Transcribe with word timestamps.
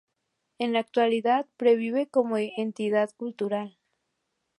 En 0.57 0.73
la 0.73 0.79
actualidad 0.79 1.45
pervive 1.57 2.07
como 2.09 2.35
entidad 2.37 3.11
cultural. 3.15 3.77